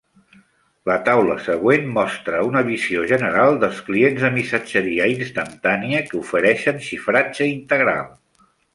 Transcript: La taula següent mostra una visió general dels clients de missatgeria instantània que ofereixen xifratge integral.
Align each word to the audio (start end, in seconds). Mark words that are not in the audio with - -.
La 0.91 0.95
taula 1.09 1.35
següent 1.47 1.85
mostra 1.97 2.39
una 2.47 2.63
visió 2.71 3.05
general 3.13 3.59
dels 3.65 3.83
clients 3.91 4.25
de 4.27 4.33
missatgeria 4.39 5.13
instantània 5.15 6.05
que 6.11 6.19
ofereixen 6.25 6.85
xifratge 6.91 7.53
integral. 7.57 8.13